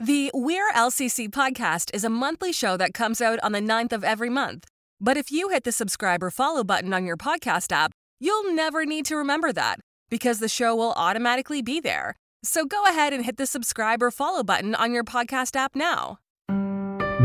[0.00, 4.04] The We're LCC podcast is a monthly show that comes out on the 9th of
[4.04, 4.64] every month.
[5.00, 8.86] But if you hit the subscribe or follow button on your podcast app, you'll never
[8.86, 12.14] need to remember that because the show will automatically be there.
[12.44, 16.20] So go ahead and hit the subscribe or follow button on your podcast app now.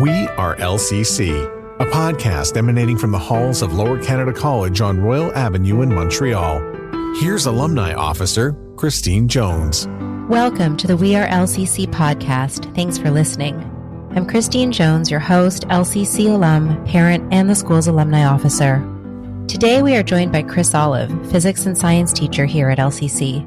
[0.02, 1.46] We are LCC,
[1.80, 6.60] a podcast emanating from the halls of Lower Canada College on Royal Avenue in Montreal.
[7.18, 9.88] Here's Alumni Officer Christine Jones.
[10.30, 12.73] Welcome to the We Are LCC podcast.
[12.76, 13.55] Thanks for listening.
[14.16, 18.78] I'm Christine Jones, your host, LCC alum, parent, and the school's alumni officer.
[19.50, 23.45] Today we are joined by Chris Olive, physics and science teacher here at LCC.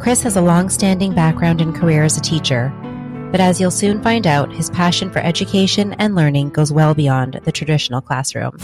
[0.00, 2.72] Chris has a long standing background and career as a teacher,
[3.32, 7.40] but as you'll soon find out, his passion for education and learning goes well beyond
[7.42, 8.56] the traditional classroom.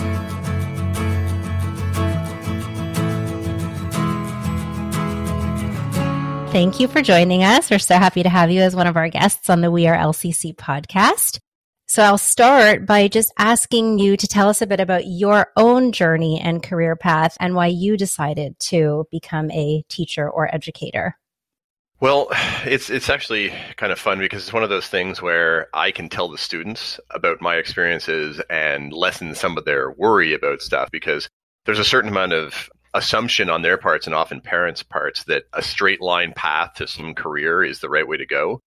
[6.53, 7.71] Thank you for joining us.
[7.71, 9.97] We're so happy to have you as one of our guests on the We Are
[9.97, 11.39] LCC podcast.
[11.87, 15.93] So I'll start by just asking you to tell us a bit about your own
[15.93, 21.17] journey and career path and why you decided to become a teacher or educator.
[22.01, 22.27] Well,
[22.65, 26.09] it's it's actually kind of fun because it's one of those things where I can
[26.09, 31.29] tell the students about my experiences and lessen some of their worry about stuff because
[31.65, 35.63] there's a certain amount of assumption on their parts and often parents' parts that a
[35.63, 38.61] straight line path to some career is the right way to go.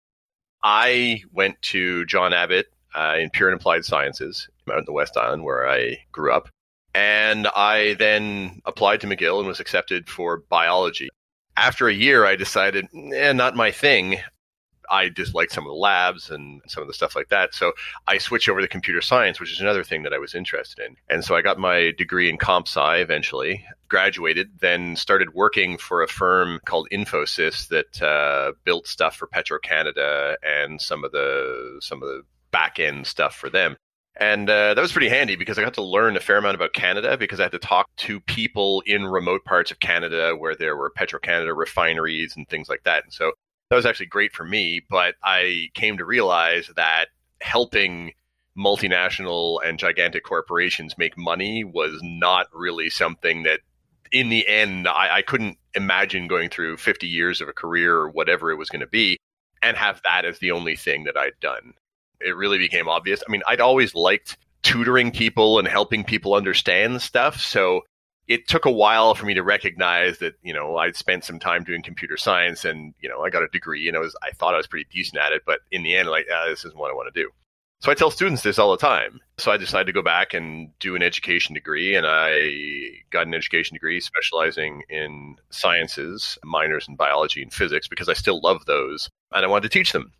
[0.64, 5.18] I went to John Abbott uh, in Pure and Applied Sciences out in the West
[5.18, 6.50] Island where I grew up.
[6.96, 11.10] And I then applied to McGill and was accepted for biology.
[11.58, 14.20] After a year, I decided, eh, not my thing.
[14.90, 17.54] I just liked some of the labs and some of the stuff like that.
[17.54, 17.74] So
[18.08, 20.96] I switched over to computer science, which is another thing that I was interested in.
[21.10, 26.02] And so I got my degree in comp sci eventually, graduated, then started working for
[26.02, 31.80] a firm called Infosys that uh, built stuff for Petro Canada and some of the
[31.82, 33.76] some of the back end stuff for them.
[34.16, 36.74] And uh, that was pretty handy because I got to learn a fair amount about
[36.74, 40.78] Canada because I had to talk to people in remote parts of Canada where there
[40.78, 43.04] were Petro Canada refineries and things like that.
[43.04, 43.32] And so
[43.74, 44.82] that was actually great for me.
[44.88, 47.08] But I came to realize that
[47.42, 48.14] helping
[48.56, 53.62] multinational and gigantic corporations make money was not really something that,
[54.12, 58.12] in the end, I, I couldn't imagine going through 50 years of a career or
[58.12, 59.18] whatever it was going to be
[59.64, 61.74] and have that as the only thing that I'd done.
[62.22, 63.24] It really became obvious.
[63.28, 67.40] I mean, I'd always liked tutoring people and helping people understand stuff.
[67.40, 67.82] So
[68.28, 71.64] it took a while for me to recognize that you know I'd spent some time
[71.64, 74.54] doing computer science and you know I got a degree and I was I thought
[74.54, 76.92] I was pretty decent at it, but in the end, like ah, this isn't what
[76.92, 77.30] I want to do.
[77.84, 79.20] So I tell students this all the time.
[79.38, 83.34] So I decided to go back and do an education degree, and I got an
[83.34, 89.10] education degree specializing in sciences, minors in biology and physics because I still love those,
[89.34, 90.14] and I wanted to teach them.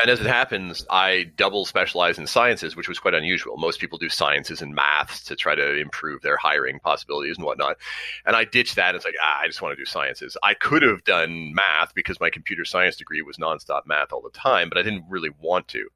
[0.00, 3.56] And as it happens, I double specialize in sciences, which was quite unusual.
[3.56, 7.76] Most people do sciences and maths to try to improve their hiring possibilities and whatnot.
[8.26, 8.96] And I ditched that.
[8.96, 10.36] It's like, ah, I just want to do sciences.
[10.42, 14.30] I could have done math because my computer science degree was nonstop math all the
[14.30, 15.88] time, but I didn't really want to.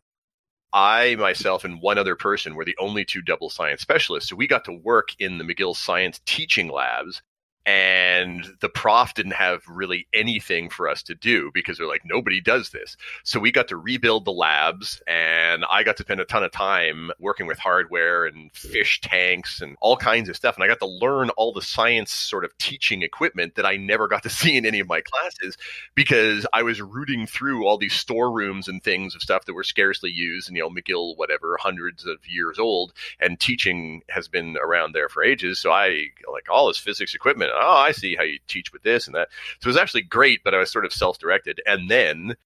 [0.72, 4.28] I myself and one other person were the only two double science specialists.
[4.28, 7.22] So we got to work in the McGill Science teaching labs
[7.68, 12.40] and the prof didn't have really anything for us to do because they're like nobody
[12.40, 12.96] does this.
[13.24, 16.52] So we got to rebuild the labs and i got to spend a ton of
[16.52, 20.78] time working with hardware and fish tanks and all kinds of stuff and i got
[20.78, 24.56] to learn all the science sort of teaching equipment that i never got to see
[24.56, 25.56] in any of my classes
[25.94, 30.10] because i was rooting through all these storerooms and things of stuff that were scarcely
[30.10, 34.94] used and you know mcgill whatever hundreds of years old and teaching has been around
[34.94, 35.58] there for ages.
[35.58, 39.06] So i like all this physics equipment oh, I see how you teach with this
[39.06, 39.28] and that.
[39.60, 41.60] So it was actually great, but I was sort of self directed.
[41.66, 42.36] And then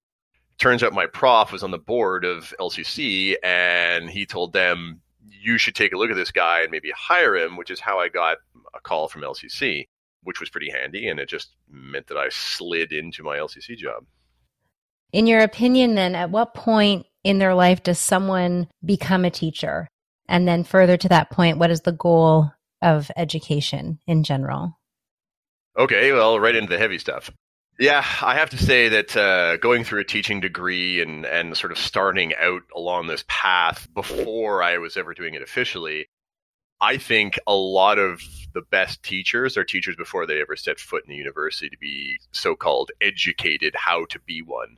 [0.57, 5.01] turns out my prof was on the board of LCC and he told them,
[5.41, 7.99] you should take a look at this guy and maybe hire him, which is how
[7.99, 8.37] I got
[8.73, 9.87] a call from LCC,
[10.23, 11.07] which was pretty handy.
[11.07, 14.05] And it just meant that I slid into my LCC job.
[15.11, 19.87] In your opinion, then, at what point in their life does someone become a teacher?
[20.27, 22.51] And then, further to that point, what is the goal
[22.81, 24.75] of education in general?
[25.77, 27.31] Okay, well, right into the heavy stuff.
[27.79, 31.71] Yeah, I have to say that uh, going through a teaching degree and, and sort
[31.71, 36.07] of starting out along this path before I was ever doing it officially,
[36.79, 38.21] I think a lot of
[38.53, 42.17] the best teachers are teachers before they ever set foot in the university to be
[42.31, 44.77] so called educated how to be one.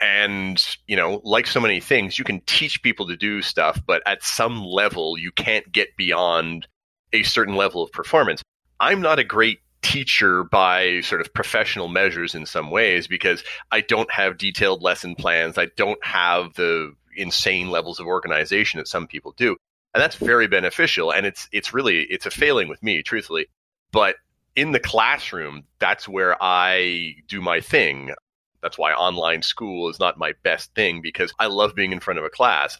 [0.00, 4.02] And, you know, like so many things, you can teach people to do stuff, but
[4.06, 6.68] at some level, you can't get beyond
[7.12, 8.40] a certain level of performance.
[8.78, 13.80] I'm not a great teacher by sort of professional measures in some ways because I
[13.80, 15.58] don't have detailed lesson plans.
[15.58, 19.56] I don't have the insane levels of organization that some people do.
[19.94, 21.12] And that's very beneficial.
[21.12, 23.46] And it's it's really it's a failing with me, truthfully.
[23.92, 24.16] But
[24.54, 28.14] in the classroom, that's where I do my thing.
[28.62, 32.18] That's why online school is not my best thing because I love being in front
[32.18, 32.78] of a class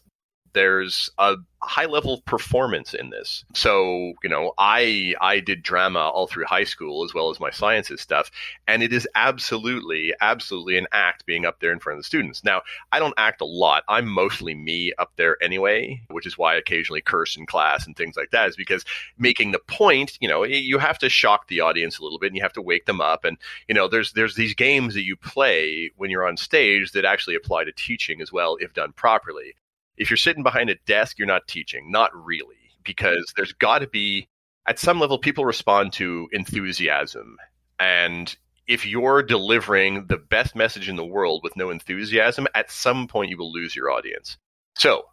[0.53, 3.45] there's a high level of performance in this.
[3.55, 7.51] So, you know, I I did drama all through high school as well as my
[7.51, 8.31] sciences stuff,
[8.67, 12.45] and it is absolutely absolutely an act being up there in front of the students.
[12.45, 12.63] Now,
[12.93, 13.85] I don't act a lot.
[13.89, 17.97] I'm mostly me up there anyway, which is why I occasionally curse in class and
[17.97, 18.85] things like that is because
[19.19, 22.37] making the point, you know, you have to shock the audience a little bit and
[22.37, 23.37] you have to wake them up and,
[23.69, 27.35] you know, there's there's these games that you play when you're on stage that actually
[27.35, 29.55] apply to teaching as well if done properly
[30.01, 31.91] if you're sitting behind a desk, you're not teaching.
[31.91, 34.29] Not really, because there's got to be,
[34.67, 37.37] at some level, people respond to enthusiasm.
[37.79, 38.35] And
[38.67, 43.29] if you're delivering the best message in the world with no enthusiasm, at some point
[43.31, 44.39] you will lose your audience.
[44.77, 45.05] So,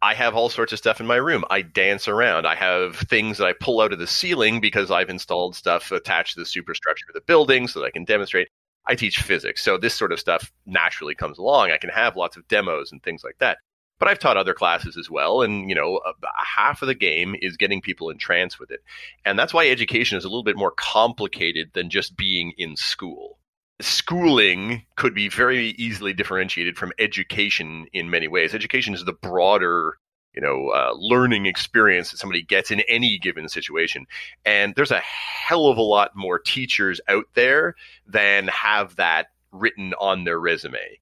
[0.00, 1.42] I have all sorts of stuff in my room.
[1.50, 2.46] I dance around.
[2.46, 6.34] I have things that I pull out of the ceiling because I've installed stuff attached
[6.34, 8.46] to the superstructure of the building so that I can demonstrate.
[8.86, 9.64] I teach physics.
[9.64, 11.72] So this sort of stuff naturally comes along.
[11.72, 13.58] I can have lots of demos and things like that
[13.98, 15.42] but I've taught other classes as well.
[15.42, 18.80] And, you know, a half of the game is getting people in trance with it.
[19.24, 23.38] And that's why education is a little bit more complicated than just being in school.
[23.80, 28.54] Schooling could be very easily differentiated from education in many ways.
[28.54, 29.98] Education is the broader
[30.34, 34.06] you know, uh, learning experience that somebody gets in any given situation.
[34.44, 37.74] And there's a hell of a lot more teachers out there
[38.06, 41.00] than have that written on their resume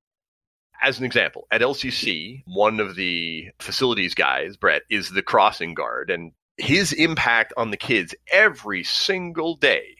[0.82, 6.11] as an example, at LCC, one of the facilities guys, Brett, is the crossing guard,
[6.11, 9.96] and his impact on the kids every single day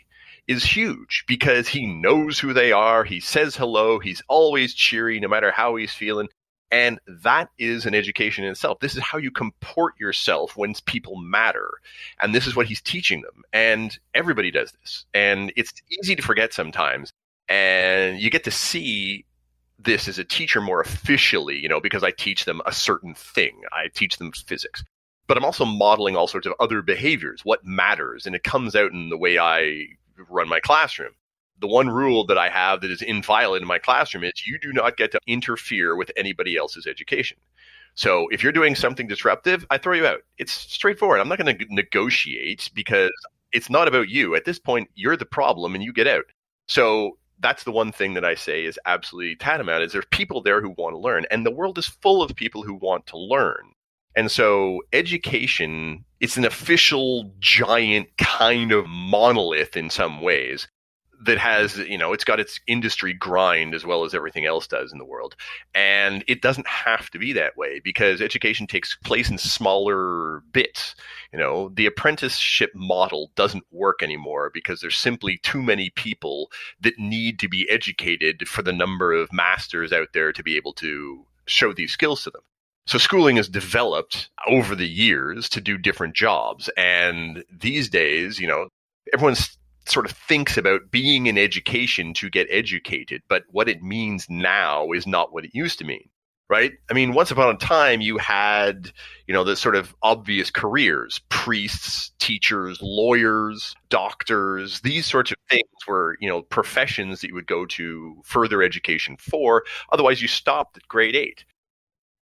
[0.47, 3.05] is huge because he knows who they are.
[3.05, 3.99] He says hello.
[3.99, 6.29] He's always cheery no matter how he's feeling.
[6.71, 8.81] And that is an education in itself.
[8.81, 11.71] This is how you comport yourself when people matter.
[12.21, 13.43] And this is what he's teaching them.
[13.53, 15.07] And everybody does this.
[15.15, 17.13] And it's easy to forget sometimes.
[17.49, 19.25] And you get to see
[19.79, 23.61] this as a teacher more officially, you know, because I teach them a certain thing.
[23.73, 24.83] I teach them physics.
[25.27, 28.93] But I'm also modeling all sorts of other behaviors, what matters, and it comes out
[28.93, 29.87] in the way I
[30.31, 31.13] run my classroom.
[31.59, 34.73] The one rule that I have that is inviolate in my classroom is you do
[34.73, 37.39] not get to interfere with anybody else's education.
[37.95, 40.21] So if you're doing something disruptive, I throw you out.
[40.39, 41.19] It's straightforward.
[41.19, 43.11] I'm not going to negotiate because
[43.53, 44.37] it's not about you.
[44.37, 46.25] At this point, you're the problem and you get out.
[46.69, 50.61] So that's the one thing that I say is absolutely tantamount is there's people there
[50.61, 53.73] who want to learn and the world is full of people who want to learn.
[54.15, 60.67] And so education, it's an official giant kind of monolith in some ways
[61.25, 64.93] that has, you know, it's got its industry grind as well as everything else does
[64.93, 65.37] in the world.
[65.75, 70.95] And it doesn't have to be that way because education takes place in smaller bits.
[71.33, 76.99] You know, the apprenticeship model doesn't work anymore because there's simply too many people that
[76.99, 81.25] need to be educated for the number of masters out there to be able to
[81.47, 82.43] show these skills to them.
[82.87, 86.71] So schooling has developed over the years to do different jobs.
[86.77, 88.69] And these days, you know,
[89.13, 94.27] everyone's sort of thinks about being in education to get educated, but what it means
[94.29, 96.09] now is not what it used to mean.
[96.49, 96.75] Right?
[96.89, 98.93] I mean, once upon a time, you had,
[99.27, 105.65] you know, the sort of obvious careers priests, teachers, lawyers, doctors, these sorts of things
[105.89, 109.65] were, you know, professions that you would go to further education for.
[109.91, 111.45] Otherwise, you stopped at grade eight.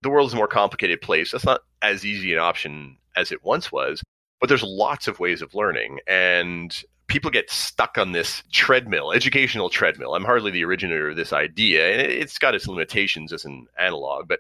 [0.04, 1.32] The world is a more complicated place.
[1.32, 4.02] That's not as easy an option as it once was,
[4.40, 6.00] but there's lots of ways of learning.
[6.08, 10.16] And people get stuck on this treadmill, educational treadmill.
[10.16, 14.28] I'm hardly the originator of this idea, and it's got its limitations as an analog,
[14.28, 14.40] but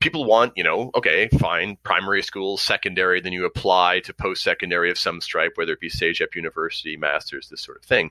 [0.00, 4.90] people want, you know, okay, fine, primary school, secondary, then you apply to post secondary
[4.90, 8.10] of some stripe, whether it be CEGEP University, Masters, this sort of thing.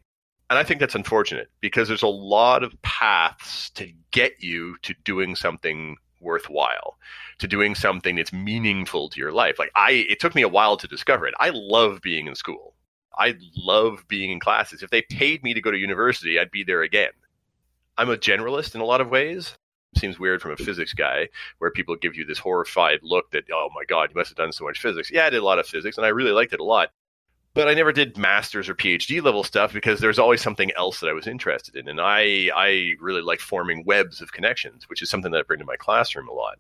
[0.50, 4.96] And I think that's unfortunate because there's a lot of paths to get you to
[5.04, 6.98] doing something worthwhile,
[7.40, 9.60] to doing something that's meaningful to your life.
[9.60, 11.34] Like I, it took me a while to discover it.
[11.40, 12.76] I love being in school.
[13.18, 14.84] I love being in classes.
[14.84, 17.12] If they paid me to go to university, I'd be there again.
[17.98, 19.58] I'm a generalist in a lot of ways.
[19.98, 23.70] Seems weird from a physics guy, where people give you this horrified look that, oh
[23.74, 25.10] my God, you must have done so much physics.
[25.10, 26.90] Yeah, I did a lot of physics, and I really liked it a lot.
[27.56, 31.10] But I never did master's or PhD level stuff because there's always something else that
[31.10, 31.88] I was interested in.
[31.88, 35.60] And I, I really like forming webs of connections, which is something that I bring
[35.62, 36.60] to my classroom a lot.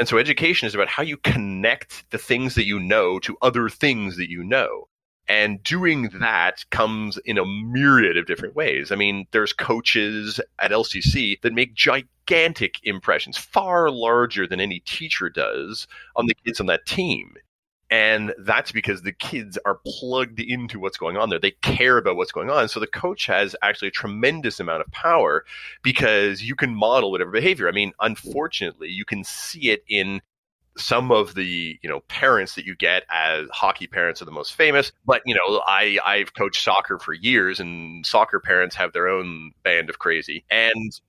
[0.00, 3.68] And so education is about how you connect the things that you know to other
[3.68, 4.88] things that you know
[5.28, 8.90] And doing that comes in a myriad of different ways.
[8.90, 15.30] I mean, there's coaches at LCC that make gigantic impressions, far larger than any teacher
[15.30, 15.86] does
[16.16, 17.34] on the kids on that team.
[17.92, 21.38] And that's because the kids are plugged into what's going on there.
[21.38, 22.66] They care about what's going on.
[22.68, 25.44] So the coach has actually a tremendous amount of power
[25.82, 27.68] because you can model whatever behavior.
[27.68, 30.22] I mean, unfortunately, you can see it in
[30.76, 34.54] some of the you know parents that you get as hockey parents are the most
[34.54, 39.06] famous but you know i i've coached soccer for years and soccer parents have their
[39.06, 41.00] own band of crazy and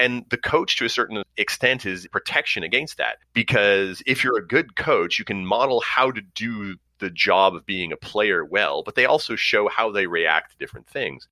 [0.00, 3.18] and the coach, to a certain extent, is protection against that.
[3.34, 7.66] Because if you're a good coach, you can model how to do the job of
[7.66, 11.28] being a player well, but they also show how they react to different things.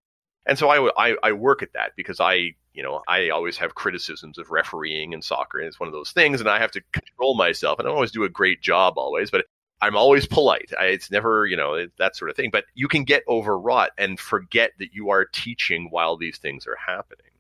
[0.47, 3.75] And so I, I, I work at that because I, you know, I always have
[3.75, 5.59] criticisms of refereeing and soccer.
[5.59, 7.81] And it's one of those things, and I have to control myself.
[7.81, 9.47] I don't always do a great job always, but
[9.83, 10.71] I'm always polite.
[10.79, 12.51] I, it's never, you know, that sort of thing.
[12.53, 16.77] But you can get overwrought and forget that you are teaching while these things are
[16.87, 17.33] happening.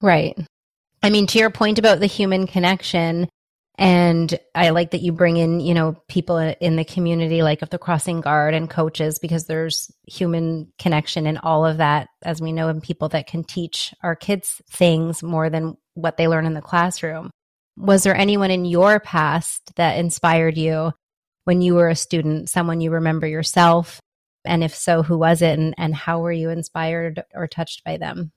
[0.00, 0.34] Right.
[1.02, 3.28] I mean, to your point about the human connection,
[3.82, 7.70] and I like that you bring in, you know, people in the community, like of
[7.70, 12.52] the crossing guard and coaches, because there's human connection and all of that, as we
[12.52, 16.54] know, and people that can teach our kids things more than what they learn in
[16.54, 17.32] the classroom.
[17.76, 20.92] Was there anyone in your past that inspired you
[21.42, 23.98] when you were a student, someone you remember yourself?
[24.44, 27.96] And if so, who was it and, and how were you inspired or touched by
[27.96, 28.30] them?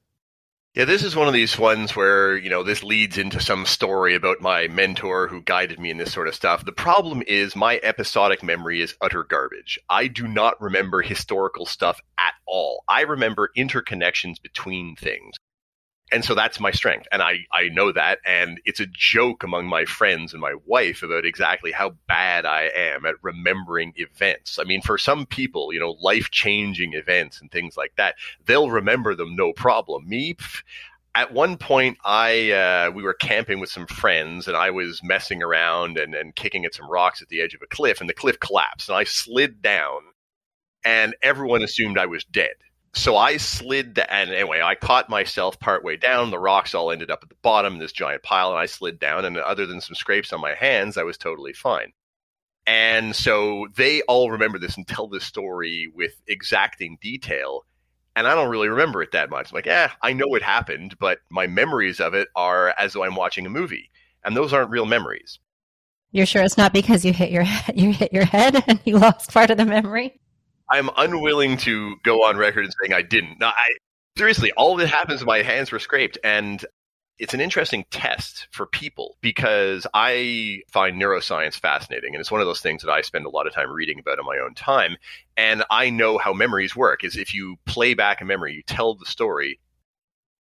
[0.76, 4.14] Yeah, this is one of these ones where, you know, this leads into some story
[4.14, 6.66] about my mentor who guided me in this sort of stuff.
[6.66, 9.80] The problem is my episodic memory is utter garbage.
[9.90, 12.84] I do not remember historical stuff at all.
[12.90, 15.36] I remember interconnections between things
[16.12, 17.08] and so that's my strength.
[17.12, 18.20] And I, I know that.
[18.26, 22.70] And it's a joke among my friends and my wife about exactly how bad i
[22.76, 24.60] am at remembering events.
[24.60, 28.70] I mean for some people you know life changing events and things like that they'll
[28.70, 30.08] remember them no problem.
[30.08, 30.36] Me
[31.16, 35.42] at one point i uh, we were camping with some friends and i was messing
[35.42, 38.14] around and, and kicking at some rocks at the edge of a cliff and the
[38.14, 40.02] cliff collapsed and i slid down
[40.84, 42.56] and everyone assumed i was dead
[42.96, 46.32] so I slid, and anyway, I caught myself partway down.
[46.32, 49.00] The rocks all ended up at the bottom in this giant pile, and I slid
[49.00, 49.26] down.
[49.26, 51.92] And other than some scrapes on my hands, I was totally fine.
[52.66, 57.66] And so they all remember this and tell this story with exacting detail.
[58.16, 59.52] And I don't really remember it that much.
[59.52, 63.04] I'm like, yeah, I know it happened, but my memories of it are as though
[63.04, 63.92] I'm watching a movie.
[64.24, 65.38] And those aren't real memories.
[66.12, 68.98] You're sure it's not because you hit your head, you hit your head and you
[68.98, 70.20] lost part of the memory?
[70.70, 73.40] I'm unwilling to go on record and saying I didn't.
[73.40, 73.76] No, I
[74.18, 76.64] seriously, all that happens, my hands were scraped, and
[77.18, 82.14] it's an interesting test for people because I find neuroscience fascinating.
[82.14, 84.20] And it's one of those things that I spend a lot of time reading about
[84.20, 84.98] in my own time.
[85.38, 88.96] And I know how memories work is if you play back a memory, you tell
[88.96, 89.60] the story,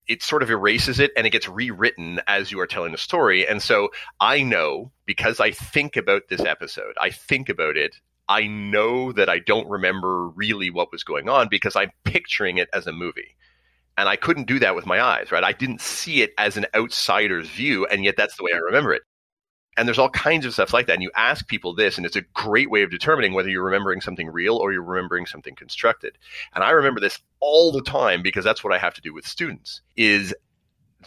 [0.09, 3.47] it sort of erases it and it gets rewritten as you are telling the story.
[3.47, 7.97] And so I know because I think about this episode, I think about it
[8.29, 12.69] I know that I don't remember really what was going on because I'm picturing it
[12.73, 13.37] as a movie.
[13.97, 15.45] And I couldn't do that with my eyes, right?
[15.45, 18.93] I didn't see it as an outsider's view, and yet that's the way I remember
[18.93, 19.03] it.
[19.79, 20.95] And there's all kinds of stuff like that.
[20.95, 24.01] And you ask people this, and it's a great way of determining whether you're remembering
[24.01, 26.19] something real or you're remembering something constructed.
[26.55, 29.27] And I remember this all the time because that's what I have to do with
[29.27, 30.35] students is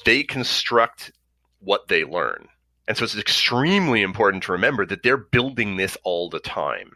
[0.06, 1.12] they construct
[1.60, 2.48] what they learn.
[2.88, 6.92] And so it's extremely important to remember that they're building this all the time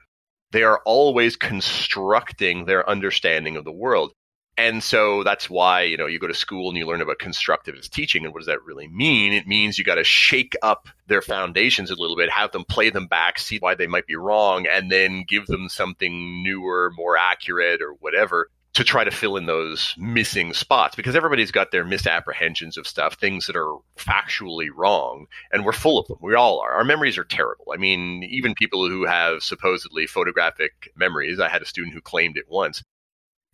[0.53, 4.13] they are always constructing their understanding of the world.
[4.55, 7.89] And so that's why, you know, you go to school and you learn about constructivist
[7.89, 8.23] teaching.
[8.23, 9.33] And what does that really mean?
[9.33, 12.91] It means you got to shake up their foundations a little bit, have them play
[12.91, 17.17] them back, see why they might be wrong, and then give them something newer, more
[17.17, 21.85] accurate, or whatever to try to fill in those missing spots because everybody's got their
[21.85, 26.17] misapprehensions of stuff, things that are factually wrong, and we're full of them.
[26.21, 26.71] We all are.
[26.73, 27.67] Our memories are terrible.
[27.71, 32.35] I mean, even people who have supposedly photographic memories, I had a student who claimed
[32.35, 32.83] it once,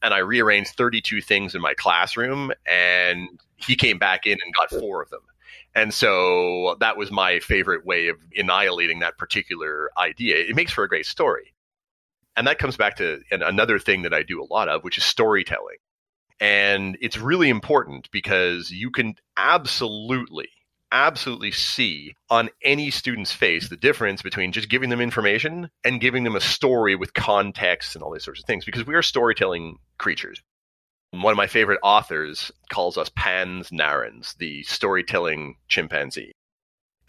[0.02, 4.80] and I rearranged 32 things in my classroom, and he came back in and got
[4.80, 5.22] four of them.
[5.76, 10.38] And so that was my favorite way of annihilating that particular idea.
[10.38, 11.54] It makes for a great story
[12.40, 15.04] and that comes back to another thing that I do a lot of, which is
[15.04, 15.76] storytelling.
[16.40, 20.48] And it's really important because you can absolutely,
[20.90, 26.24] absolutely see on any student's face the difference between just giving them information and giving
[26.24, 29.76] them a story with context and all these sorts of things because we are storytelling
[29.98, 30.42] creatures.
[31.12, 36.32] One of my favorite authors calls us pans narrans, the storytelling chimpanzee.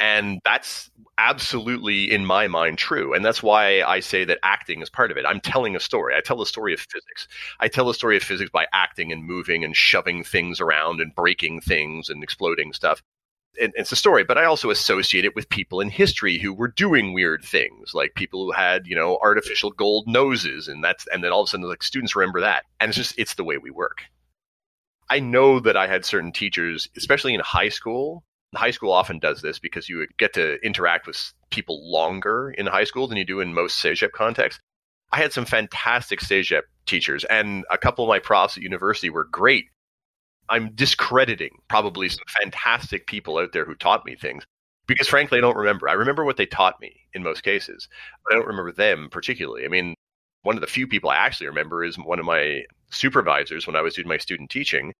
[0.00, 3.12] And that's absolutely, in my mind, true.
[3.12, 5.26] And that's why I say that acting is part of it.
[5.26, 6.14] I'm telling a story.
[6.16, 7.28] I tell the story of physics.
[7.60, 11.14] I tell the story of physics by acting and moving and shoving things around and
[11.14, 13.02] breaking things and exploding stuff.
[13.60, 16.68] And it's a story, but I also associate it with people in history who were
[16.68, 21.22] doing weird things, like people who had, you know, artificial gold noses, and that's and
[21.22, 22.64] then all of a sudden like students remember that.
[22.78, 24.04] And it's just it's the way we work.
[25.10, 29.42] I know that I had certain teachers, especially in high school, high school often does
[29.42, 33.40] this because you get to interact with people longer in high school than you do
[33.40, 34.60] in most CEGEP contexts.
[35.12, 39.24] I had some fantastic CEGEP teachers, and a couple of my profs at university were
[39.24, 39.66] great.
[40.48, 44.44] I'm discrediting probably some fantastic people out there who taught me things
[44.86, 45.88] because, frankly, I don't remember.
[45.88, 47.88] I remember what they taught me in most cases,
[48.24, 49.64] but I don't remember them particularly.
[49.64, 49.94] I mean,
[50.42, 53.82] one of the few people I actually remember is one of my supervisors when I
[53.82, 54.92] was doing my student teaching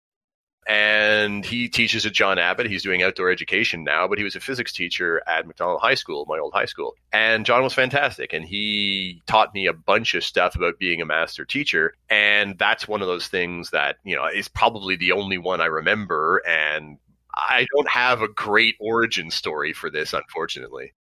[0.67, 2.67] and he teaches at John Abbott.
[2.67, 6.27] He's doing outdoor education now, but he was a physics teacher at Macdonald High School,
[6.29, 6.95] my old high school.
[7.13, 11.07] And John was fantastic, and he taught me a bunch of stuff about being a
[11.07, 11.95] master teacher.
[12.09, 15.67] And that's one of those things that you know is probably the only one I
[15.67, 16.43] remember.
[16.47, 16.99] And
[17.35, 20.93] I don't have a great origin story for this, unfortunately.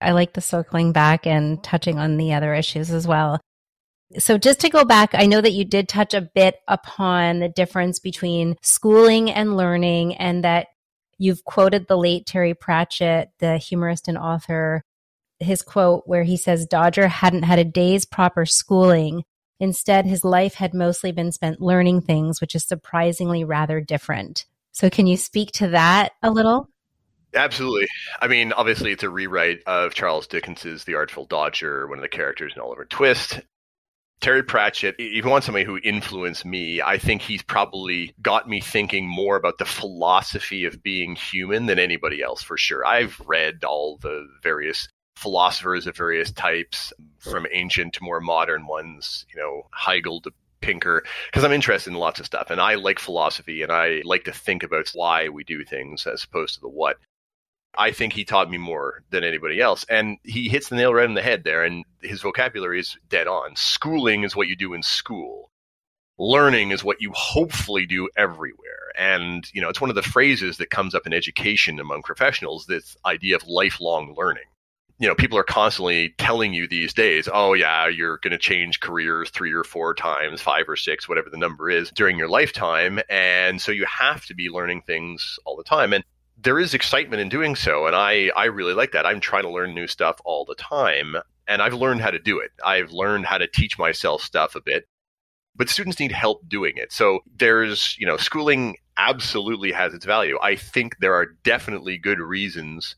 [0.00, 3.40] I like the circling back and touching on the other issues as well.
[4.18, 7.48] So just to go back, I know that you did touch a bit upon the
[7.48, 10.68] difference between schooling and learning and that
[11.18, 14.84] you've quoted the late Terry Pratchett, the humorist and author,
[15.38, 19.24] his quote where he says Dodger hadn't had a day's proper schooling.
[19.60, 24.44] Instead, his life had mostly been spent learning things, which is surprisingly rather different.
[24.72, 26.68] So can you speak to that a little?
[27.34, 27.86] Absolutely.
[28.20, 32.08] I mean, obviously, it's a rewrite of Charles Dickens's The Artful Dodger, one of the
[32.08, 33.40] characters in Oliver Twist.
[34.22, 38.60] Terry Pratchett, if you want somebody who influenced me, I think he's probably got me
[38.60, 42.86] thinking more about the philosophy of being human than anybody else for sure.
[42.86, 44.86] I've read all the various
[45.16, 51.02] philosophers of various types, from ancient to more modern ones, you know, Hegel to Pinker,
[51.26, 52.50] because I'm interested in lots of stuff.
[52.50, 56.22] And I like philosophy and I like to think about why we do things as
[56.22, 56.96] opposed to the what.
[57.76, 59.84] I think he taught me more than anybody else.
[59.88, 61.64] And he hits the nail right on the head there.
[61.64, 63.56] And his vocabulary is dead on.
[63.56, 65.50] Schooling is what you do in school.
[66.18, 68.92] Learning is what you hopefully do everywhere.
[68.98, 72.66] And, you know, it's one of the phrases that comes up in education among professionals
[72.66, 74.44] this idea of lifelong learning.
[74.98, 78.78] You know, people are constantly telling you these days, oh, yeah, you're going to change
[78.78, 83.00] careers three or four times, five or six, whatever the number is during your lifetime.
[83.08, 85.92] And so you have to be learning things all the time.
[85.92, 86.04] And
[86.42, 89.06] there is excitement in doing so and I I really like that.
[89.06, 92.38] I'm trying to learn new stuff all the time and I've learned how to do
[92.38, 92.50] it.
[92.64, 94.86] I've learned how to teach myself stuff a bit.
[95.54, 96.92] But students need help doing it.
[96.92, 100.38] So there's, you know, schooling absolutely has its value.
[100.42, 102.96] I think there are definitely good reasons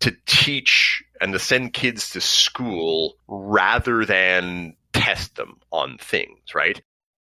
[0.00, 6.80] to teach and to send kids to school rather than test them on things, right?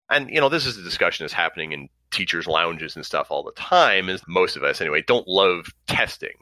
[0.10, 3.44] And you know, this is a discussion that's happening in teachers' lounges and stuff all
[3.44, 6.36] the time is most of us anyway don't love testing.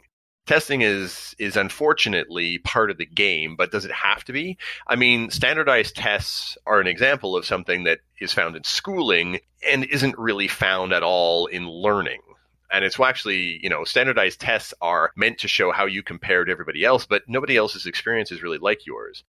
[0.45, 4.58] Testing is is unfortunately part of the game, but does it have to be?
[4.86, 9.86] I mean, standardized tests are an example of something that is found in schooling and
[9.86, 12.21] isn't really found at all in learning.
[12.71, 16.51] And it's actually, you know, standardized tests are meant to show how you compare to
[16.51, 19.23] everybody else, but nobody else's experience is really like yours.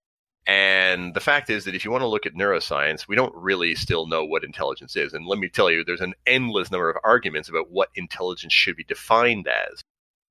[0.48, 3.74] And the fact is that if you want to look at neuroscience, we don't really
[3.74, 5.14] still know what intelligence is.
[5.14, 8.76] And let me tell you, there's an endless number of arguments about what intelligence should
[8.76, 9.84] be defined as.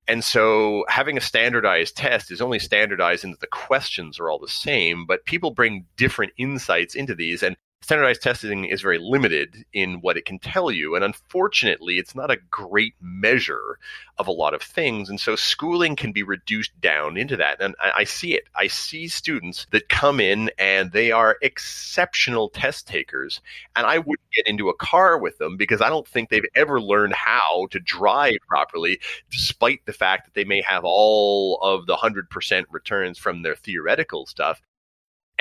[0.07, 4.39] And so having a standardized test is only standardized in that the questions are all
[4.39, 7.43] the same, but people bring different insights into these.
[7.43, 10.95] And standardized testing is very limited in what it can tell you.
[10.95, 13.79] And unfortunately, it's not a great measure
[14.17, 15.11] of a lot of things.
[15.11, 17.61] And so schooling can be reduced down into that.
[17.61, 18.45] And I, I see it.
[18.57, 23.43] I see students that come in and they are exceptional test takers.
[23.77, 26.81] And I wouldn't get into a car with them because I don't think they've ever
[26.81, 28.99] learned how to drive properly,
[29.31, 34.25] despite the fact that they may have all of the 100% returns from their theoretical
[34.25, 34.63] stuff.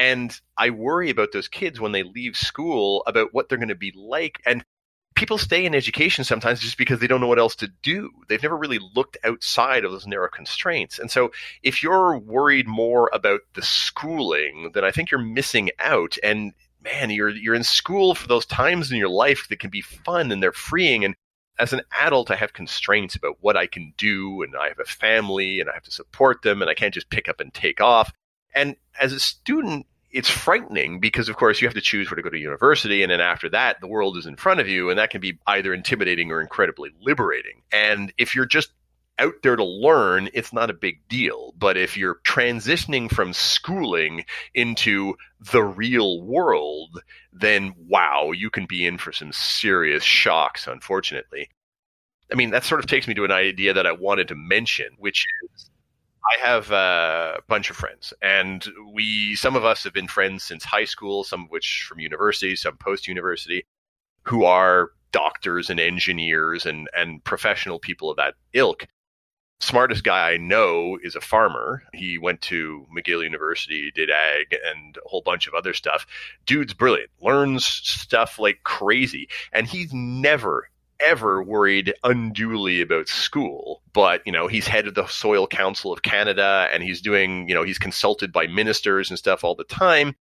[0.04, 3.76] And I worry about those kids when they leave school about what they're going to
[3.76, 4.42] be like.
[4.46, 4.66] And
[5.16, 8.10] people stay in education sometimes just because they don't know what else to do.
[8.28, 11.00] They've never really looked outside of those narrow constraints.
[11.00, 11.32] And so
[11.63, 16.18] if you're worried more about the schooling, then I think you're missing out.
[16.22, 16.52] And
[16.84, 20.34] man, you're you're in school for those times in your life that can be fun
[20.34, 21.16] and they're freeing and
[21.60, 24.86] as an adult, I have constraints about what I can do, and I have a
[24.86, 27.80] family, and I have to support them, and I can't just pick up and take
[27.80, 28.12] off.
[28.56, 32.21] And as a student, it's frightening because, of course, you have to choose where to
[32.21, 33.02] go to university.
[33.02, 34.89] And then after that, the world is in front of you.
[34.89, 37.63] And that can be either intimidating or incredibly liberating.
[37.71, 38.71] And if you're just
[39.19, 41.54] out there to learn, it's not a big deal.
[41.58, 45.15] But if you're transitioning from schooling into
[45.52, 51.49] the real world, then wow, you can be in for some serious shocks, unfortunately.
[52.32, 54.88] I mean, that sort of takes me to an idea that I wanted to mention,
[54.97, 55.69] which is
[56.26, 60.64] I have a bunch of friends, and we some of us have been friends since
[60.64, 63.66] high school, some of which from university, some post university,
[64.24, 68.88] who are doctors and engineers and and professional people of that ilk.
[69.60, 71.84] Smartest guy I know is a farmer.
[71.94, 76.06] He went to McGill University, did ag, and a whole bunch of other stuff.
[76.46, 83.82] Dude's brilliant, learns stuff like crazy, and he's never ever worried unduly about school.
[83.93, 87.56] But, you know, he's head of the Soil Council of Canada and he's doing, you
[87.56, 90.15] know, he's consulted by ministers and stuff all the time.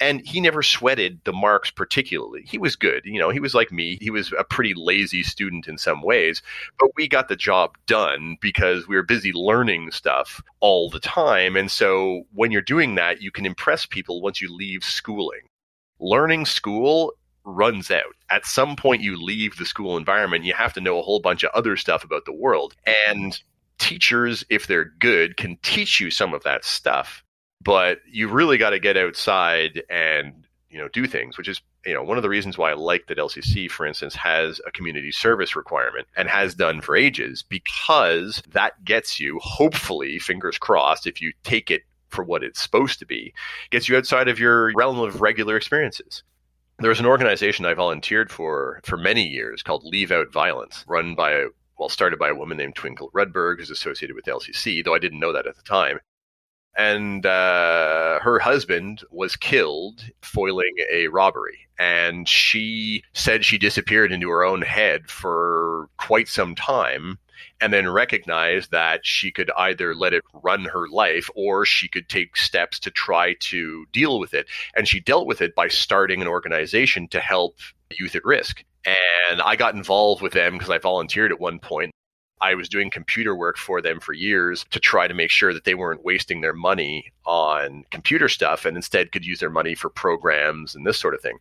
[0.00, 2.42] And he never sweated the marks particularly.
[2.46, 3.02] He was good.
[3.04, 3.98] You know, he was like me.
[4.00, 6.40] He was a pretty lazy student in some ways,
[6.78, 11.56] but we got the job done because we were busy learning stuff all the time.
[11.56, 15.40] And so when you're doing that, you can impress people once you leave schooling.
[15.98, 17.12] Learning school
[17.48, 18.14] runs out.
[18.30, 21.42] At some point, you leave the school environment, you have to know a whole bunch
[21.42, 22.74] of other stuff about the world.
[23.08, 23.38] And
[23.78, 27.24] teachers, if they're good, can teach you some of that stuff.
[27.62, 31.94] But you really got to get outside and you know do things, which is you
[31.94, 35.10] know one of the reasons why I like that LCC, for instance, has a community
[35.10, 41.20] service requirement and has done for ages because that gets you, hopefully, fingers crossed, if
[41.20, 43.34] you take it for what it's supposed to be,
[43.70, 46.22] gets you outside of your realm of regular experiences.
[46.80, 51.16] There was an organization I volunteered for for many years called Leave Out Violence, run
[51.16, 54.98] by well, started by a woman named Twinkle Rudberg, who's associated with LCC, though I
[54.98, 55.98] didn't know that at the time.
[56.76, 61.68] And uh, her husband was killed foiling a robbery.
[61.80, 67.18] And she said she disappeared into her own head for quite some time
[67.60, 72.08] and then recognize that she could either let it run her life or she could
[72.08, 74.46] take steps to try to deal with it.
[74.76, 77.58] And she dealt with it by starting an organization to help
[77.90, 78.64] youth at risk.
[79.30, 81.92] And I got involved with them because I volunteered at one point.
[82.40, 85.64] I was doing computer work for them for years to try to make sure that
[85.64, 89.90] they weren't wasting their money on computer stuff and instead could use their money for
[89.90, 91.38] programs and this sort of thing.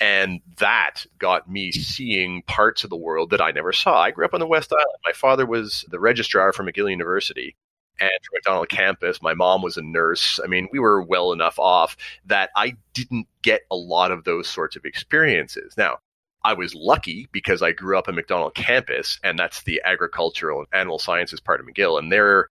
[0.00, 4.00] And that got me seeing parts of the world that I never saw.
[4.00, 4.98] I grew up on the West Island.
[5.04, 7.56] My father was the registrar for McGill University
[8.00, 9.20] and for Macdonald campus.
[9.20, 10.38] My mom was a nurse.
[10.42, 14.48] I mean, we were well enough off that I didn't get a lot of those
[14.48, 15.74] sorts of experiences.
[15.76, 15.98] Now,
[16.44, 20.68] I was lucky because I grew up on Macdonald campus, and that's the agricultural and
[20.72, 21.98] animal sciences part of McGill.
[21.98, 22.48] And there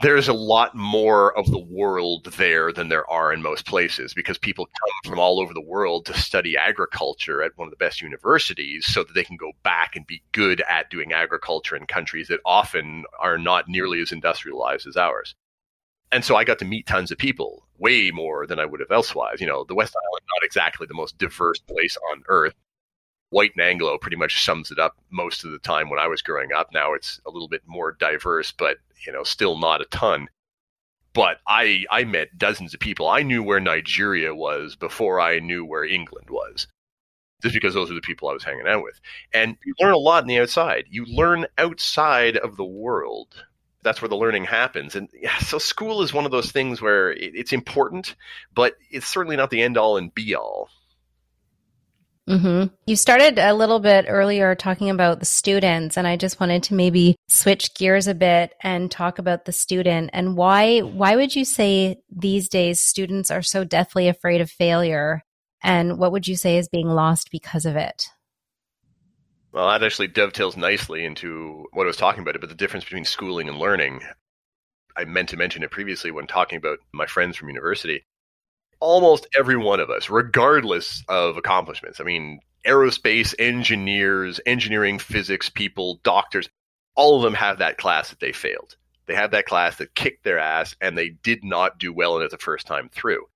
[0.00, 4.38] there's a lot more of the world there than there are in most places because
[4.38, 8.00] people come from all over the world to study agriculture at one of the best
[8.00, 12.28] universities so that they can go back and be good at doing agriculture in countries
[12.28, 15.34] that often are not nearly as industrialized as ours.
[16.12, 18.90] And so I got to meet tons of people, way more than I would have
[18.90, 19.40] elsewise.
[19.40, 22.54] You know, the West Island not exactly the most diverse place on earth.
[23.28, 26.22] White and Anglo pretty much sums it up most of the time when I was
[26.22, 26.70] growing up.
[26.72, 30.28] Now it's a little bit more diverse, but you know, still not a ton.
[31.12, 33.08] But I I met dozens of people.
[33.08, 36.66] I knew where Nigeria was before I knew where England was.
[37.42, 39.00] Just because those are the people I was hanging out with.
[39.32, 40.84] And you learn a lot in the outside.
[40.90, 43.44] You learn outside of the world.
[43.82, 44.94] That's where the learning happens.
[44.94, 48.14] And yeah, so school is one of those things where it's important,
[48.54, 50.68] but it's certainly not the end all and be all.
[52.30, 52.72] Mm-hmm.
[52.86, 56.74] You started a little bit earlier talking about the students, and I just wanted to
[56.74, 60.78] maybe switch gears a bit and talk about the student and why.
[60.78, 65.24] Why would you say these days students are so deathly afraid of failure,
[65.60, 68.06] and what would you say is being lost because of it?
[69.52, 73.04] Well, that actually dovetails nicely into what I was talking about about the difference between
[73.04, 74.02] schooling and learning.
[74.96, 78.04] I meant to mention it previously when talking about my friends from university
[78.80, 82.00] almost every one of us, regardless of accomplishments.
[82.00, 86.48] I mean, aerospace engineers, engineering physics people, doctors,
[86.94, 88.76] all of them have that class that they failed.
[89.06, 92.22] They have that class that kicked their ass and they did not do well in
[92.22, 93.26] it the first time through.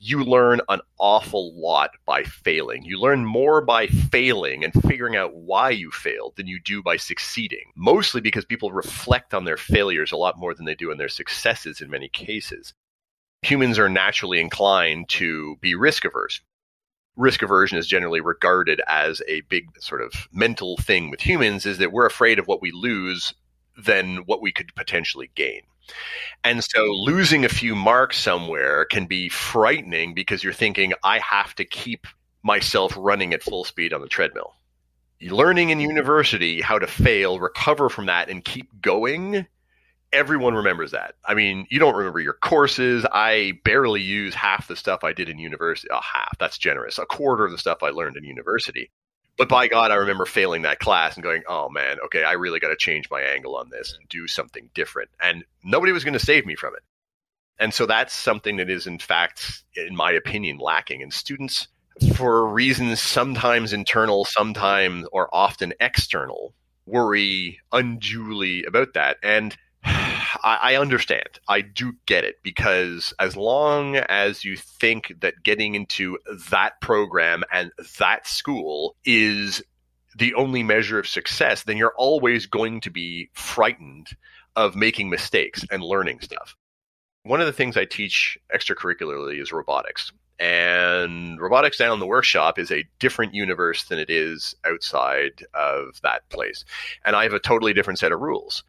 [0.00, 2.84] You learn an awful lot by failing.
[2.84, 6.96] You learn more by failing and figuring out why you failed than you do by
[6.96, 7.72] succeeding.
[7.74, 11.08] Mostly because people reflect on their failures a lot more than they do on their
[11.08, 12.74] successes in many cases
[13.42, 16.40] humans are naturally inclined to be risk averse.
[17.16, 21.78] Risk aversion is generally regarded as a big sort of mental thing with humans is
[21.78, 23.34] that we're afraid of what we lose
[23.76, 25.62] than what we could potentially gain.
[26.44, 31.54] And so losing a few marks somewhere can be frightening because you're thinking, I have
[31.56, 32.06] to keep
[32.42, 34.54] myself running at full speed on the treadmill.
[35.20, 39.46] learning in university how to fail, recover from that, and keep going
[40.12, 41.14] everyone remembers that.
[41.24, 43.04] I mean, you don't remember your courses.
[43.10, 45.88] I barely use half the stuff I did in university.
[45.90, 46.98] Oh, uh, half, that's generous.
[46.98, 48.90] A quarter of the stuff I learned in university.
[49.36, 52.58] But by God, I remember failing that class and going, oh man, okay, I really
[52.58, 55.10] got to change my angle on this and do something different.
[55.22, 56.82] And nobody was going to save me from it.
[57.60, 61.02] And so that's something that is, in fact, in my opinion, lacking.
[61.02, 61.68] And students,
[62.14, 66.54] for reasons sometimes internal, sometimes or often external,
[66.86, 69.18] worry unduly about that.
[69.22, 69.56] And
[70.42, 71.40] I, I understand.
[71.48, 76.18] I do get it because as long as you think that getting into
[76.50, 79.62] that program and that school is
[80.16, 84.08] the only measure of success, then you're always going to be frightened
[84.56, 86.56] of making mistakes and learning stuff.
[87.22, 90.10] One of the things I teach extracurricularly is robotics.
[90.40, 96.00] And robotics down in the workshop is a different universe than it is outside of
[96.02, 96.64] that place.
[97.04, 98.62] And I have a totally different set of rules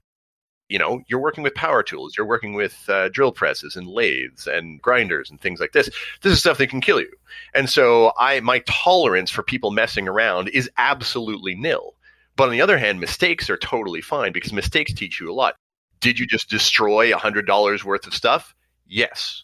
[0.70, 4.48] you know, you're working with power tools, you're working with uh, drill presses and lathes
[4.48, 5.90] and grinders and things like this.
[6.22, 7.12] This is stuff that can kill you.
[7.56, 11.96] And so I my tolerance for people messing around is absolutely nil.
[12.36, 15.56] But on the other hand, mistakes are totally fine because mistakes teach you a lot.
[16.00, 18.56] Did you just destroy $100 worth of stuff?
[18.88, 19.44] Yes.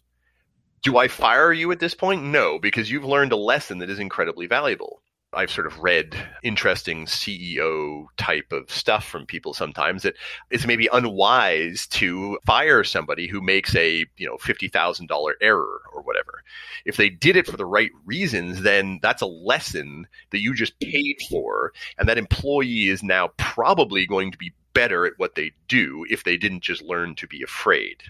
[0.81, 2.23] Do I fire you at this point?
[2.23, 5.01] No, because you've learned a lesson that is incredibly valuable.
[5.35, 10.15] I've sort of read interesting CEO type of stuff from people sometimes that
[10.49, 16.43] it's maybe unwise to fire somebody who makes a, you know, $50,000 error or whatever.
[16.85, 20.79] If they did it for the right reasons, then that's a lesson that you just
[20.79, 21.73] paid for.
[21.97, 26.23] And that employee is now probably going to be better at what they do if
[26.23, 28.03] they didn't just learn to be afraid.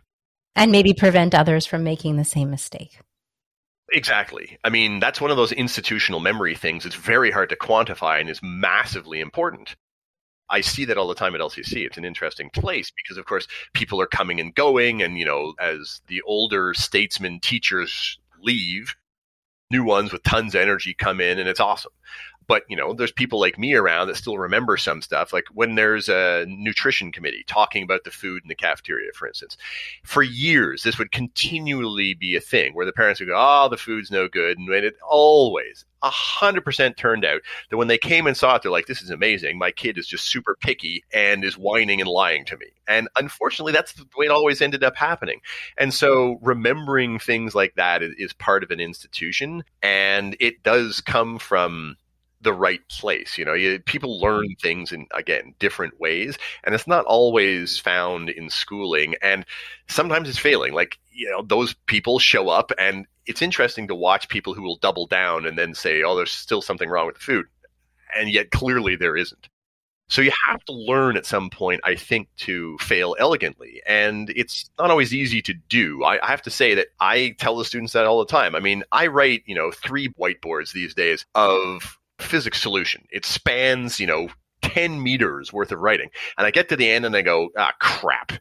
[0.56, 3.00] And maybe prevent others from making the same mistake.
[3.92, 4.58] Exactly.
[4.64, 6.86] I mean, that's one of those institutional memory things.
[6.86, 9.76] It's very hard to quantify and is massively important.
[10.50, 11.86] I see that all the time at LCC.
[11.86, 15.02] It's an interesting place because, of course, people are coming and going.
[15.02, 18.96] And, you know, as the older statesmen teachers leave,
[19.72, 21.92] new ones with tons of energy come in, and it's awesome
[22.48, 25.76] but you know there's people like me around that still remember some stuff like when
[25.76, 29.58] there's a nutrition committee talking about the food in the cafeteria for instance.
[30.04, 33.78] For years this would continually be a thing where the parents would go oh the
[33.78, 38.56] food's no good and it always 100% turned out that when they came and saw
[38.56, 39.58] it they're like this is amazing.
[39.58, 42.68] My kid is just super picky and is whining and lying to me.
[42.88, 45.40] And unfortunately that's the way it always ended up happening.
[45.78, 51.02] And so remembering things like that is, is part of an institution and it does
[51.02, 51.96] come from
[52.46, 53.38] the right place.
[53.38, 54.24] You know, you, people mm-hmm.
[54.24, 57.84] learn things in again different ways, and it's not always mm-hmm.
[57.84, 59.46] found in schooling, and
[59.90, 60.74] sometimes it's failing.
[60.74, 64.78] Like you know, those people show up, and it's interesting to watch people who will
[64.78, 67.48] double down and then say, "Oh, there's still something wrong with the food,"
[68.16, 69.50] and yet clearly there isn't.
[70.08, 73.82] So you have to learn at some point, I think, to fail elegantly.
[73.88, 76.04] And it's not always easy to do.
[76.04, 78.56] I, I, have to say that I tell the students that all the time.
[78.56, 83.06] I mean, I write, you know, three whiteboards these days of physics solution.
[83.12, 84.30] It spans, you know,
[84.62, 86.10] 10 meters worth of writing.
[86.38, 88.34] And I get to the end and I go, ah, crap.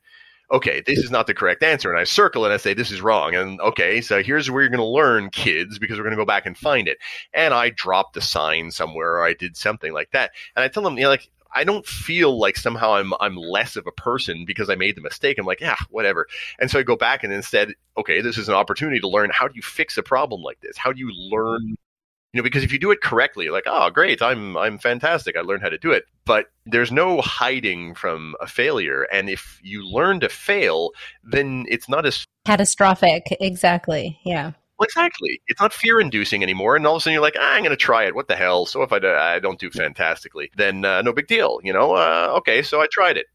[0.52, 1.90] Okay, this is not the correct answer.
[1.90, 3.34] And I circle and I say, this is wrong.
[3.34, 6.26] And okay, so here's where you're going to learn, kids, because we're going to go
[6.26, 6.98] back and find it.
[7.32, 10.32] And I dropped a sign somewhere or I did something like that.
[10.54, 13.76] And I tell them, you know, like, I don't feel like somehow I'm I'm less
[13.76, 15.38] of a person because I made the mistake.
[15.38, 16.26] I'm like, yeah, whatever.
[16.58, 19.46] And so I go back and instead, okay, this is an opportunity to learn how
[19.46, 20.76] do you fix a problem like this?
[20.76, 21.76] How do you learn
[22.34, 25.40] you know because if you do it correctly like oh great i'm i'm fantastic i
[25.40, 29.86] learned how to do it but there's no hiding from a failure and if you
[29.86, 30.90] learn to fail
[31.22, 35.40] then it's not as catastrophic exactly yeah well, exactly.
[35.46, 36.74] It's not fear inducing anymore.
[36.74, 38.14] And all of a sudden you're like, ah, I'm going to try it.
[38.16, 38.66] What the hell?
[38.66, 41.60] So if I, I don't do fantastically, then uh, no big deal.
[41.62, 43.26] You know, uh, okay, so I tried it.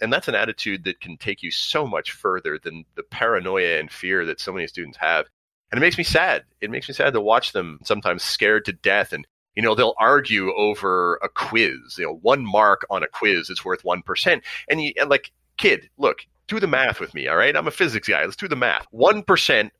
[0.00, 3.90] And that's an attitude that can take you so much further than the paranoia and
[3.90, 5.26] fear that so many students have
[5.72, 6.44] and it makes me sad.
[6.60, 9.12] It makes me sad to watch them sometimes scared to death.
[9.12, 11.96] And you know they'll argue over a quiz.
[11.98, 15.88] You know one mark on a quiz is worth 1% and you and like kid
[15.98, 17.56] look do the math with me all right?
[17.56, 18.22] I'm a physics guy.
[18.22, 18.86] Let's do the math.
[18.92, 19.70] 1%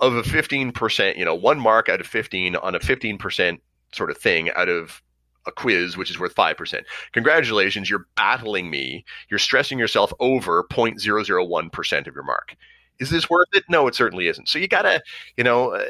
[0.00, 3.58] of a 15% you know one mark out of 15 on a 15%
[3.92, 5.02] sort of thing out of
[5.46, 6.82] a quiz which is worth 5%.
[7.12, 9.04] Congratulations, you're battling me.
[9.30, 12.54] You're stressing yourself over 0.001% of your mark
[12.98, 13.64] is this worth it?
[13.68, 14.48] No, it certainly isn't.
[14.48, 15.02] So you got to,
[15.36, 15.84] you know, uh,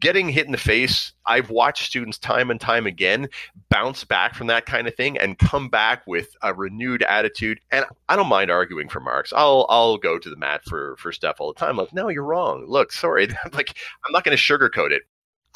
[0.00, 1.12] getting hit in the face.
[1.26, 3.28] I've watched students time and time again
[3.68, 7.60] bounce back from that kind of thing and come back with a renewed attitude.
[7.70, 9.32] And I don't mind arguing for marks.
[9.34, 11.76] I'll I'll go to the mat for for stuff all the time.
[11.76, 12.64] Like, no, you're wrong.
[12.66, 13.28] Look, sorry.
[13.52, 15.02] like, I'm not going to sugarcoat it.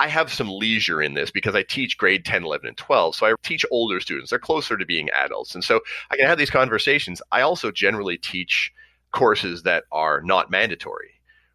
[0.01, 3.17] I have some leisure in this because I teach grade 10, 11, and 12.
[3.17, 4.31] So I teach older students.
[4.31, 5.57] They're closer to being adults.
[5.57, 7.21] And so I can have these conversations.
[7.33, 8.73] I also generally teach
[9.19, 11.11] courses that are not mandatory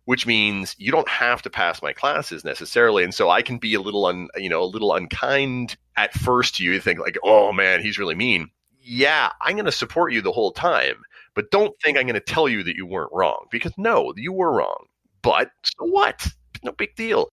[0.05, 3.73] which means you don't have to pass my classes necessarily and so i can be
[3.73, 7.53] a little un, you know a little unkind at first to you think like oh
[7.53, 8.49] man he's really mean
[8.81, 10.95] yeah i'm going to support you the whole time
[11.35, 14.33] but don't think i'm going to tell you that you weren't wrong because no you
[14.33, 14.85] were wrong
[15.21, 16.27] but so what
[16.63, 17.29] no big deal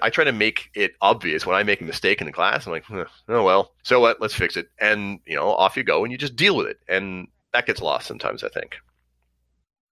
[0.00, 2.66] I try to make it obvious when I make a mistake in the class.
[2.66, 4.20] I'm like, oh well, so what?
[4.22, 6.78] Let's fix it, and you know, off you go, and you just deal with it,
[6.88, 8.42] and that gets lost sometimes.
[8.42, 8.76] I think.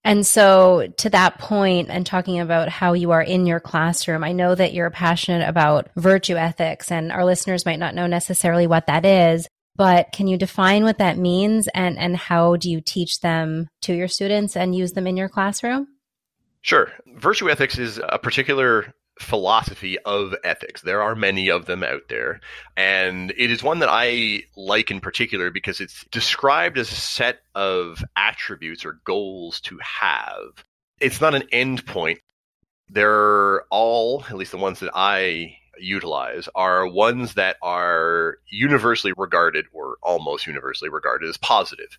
[0.03, 4.33] And so, to that point, and talking about how you are in your classroom, I
[4.33, 8.87] know that you're passionate about virtue ethics, and our listeners might not know necessarily what
[8.87, 9.47] that is.
[9.77, 13.95] But can you define what that means, and and how do you teach them to
[13.95, 15.87] your students and use them in your classroom?
[16.63, 16.91] Sure.
[17.17, 20.83] Virtue ethics is a particular philosophy of ethics.
[20.83, 22.41] There are many of them out there.
[22.77, 27.41] And it is one that I like in particular because it's described as a set
[27.55, 30.65] of attributes or goals to have.
[31.01, 32.21] It's not an end point.
[32.89, 39.67] They're all, at least the ones that I utilize, are ones that are universally regarded
[39.73, 41.97] or almost universally regarded as positive.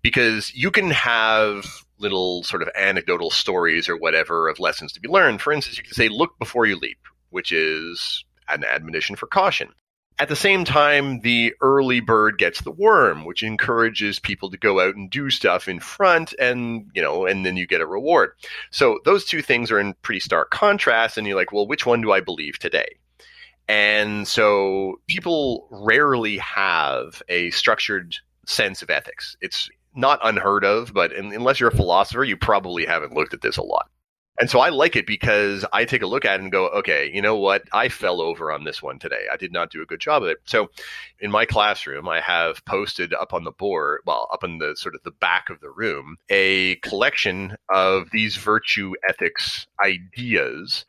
[0.00, 1.66] Because you can have
[2.02, 5.40] little sort of anecdotal stories or whatever of lessons to be learned.
[5.40, 6.98] For instance, you can say, look before you leap,
[7.30, 9.68] which is an admonition for caution.
[10.18, 14.78] At the same time, the early bird gets the worm, which encourages people to go
[14.78, 18.32] out and do stuff in front and, you know, and then you get a reward.
[18.70, 21.16] So those two things are in pretty stark contrast.
[21.16, 22.98] And you're like, well, which one do I believe today?
[23.68, 28.14] And so people rarely have a structured
[28.46, 29.36] sense of ethics.
[29.40, 33.56] It's not unheard of, but unless you're a philosopher, you probably haven't looked at this
[33.56, 33.88] a lot.
[34.40, 37.10] And so I like it because I take a look at it and go, okay,
[37.12, 37.64] you know what?
[37.72, 39.26] I fell over on this one today.
[39.30, 40.38] I did not do a good job of it.
[40.46, 40.70] So
[41.20, 44.94] in my classroom, I have posted up on the board, well, up in the sort
[44.94, 50.86] of the back of the room, a collection of these virtue ethics ideas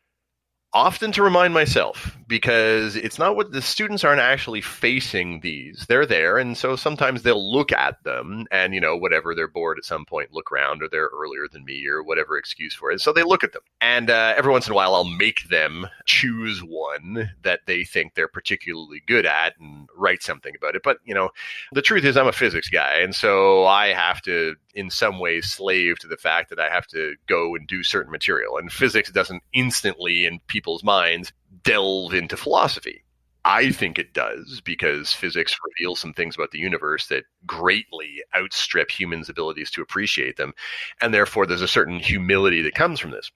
[0.74, 5.86] often to remind myself because it's not what the students aren't actually facing these.
[5.88, 9.78] They're there and so sometimes they'll look at them and you know whatever they're bored
[9.78, 13.02] at some point look around or they're earlier than me or whatever excuse for it.
[13.02, 13.62] So they look at them.
[13.82, 18.16] And uh, every once in a while i'll make them choose one that they think
[18.16, 20.82] they're particularly good at and write something about it.
[20.84, 21.30] But you know
[21.72, 25.46] the truth is i'm a physics guy and so i have to in some ways
[25.52, 28.58] slave to the fact that i have to go and do certain material.
[28.58, 33.04] And physics doesn't instantly and people people's minds delve into philosophy.
[33.44, 38.90] I think it does because physics reveals some things about the universe that greatly outstrip
[38.90, 40.54] humans' abilities to appreciate them.
[41.02, 43.30] And therefore, there's a certain humility that comes from this.